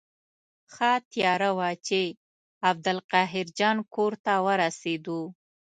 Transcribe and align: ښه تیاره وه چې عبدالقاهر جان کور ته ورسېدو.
ښه 0.73 0.91
تیاره 1.11 1.49
وه 1.57 1.69
چې 1.87 2.01
عبدالقاهر 2.69 3.45
جان 3.59 3.77
کور 3.93 4.13
ته 4.25 4.33
ورسېدو. 4.45 5.21